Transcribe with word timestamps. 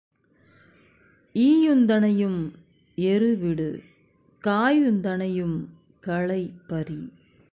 ஈயுந்தனையும் 1.35 2.39
எரு 2.95 3.37
விடு 3.37 3.83
காயுந்தனையும் 4.43 5.65
களை 5.99 6.53
பறி. 6.67 7.11